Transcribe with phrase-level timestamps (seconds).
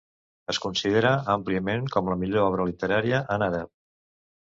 [0.51, 3.71] Es considera àmpliament com la millor obra literària en àrab.